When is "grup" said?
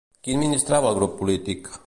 1.01-1.15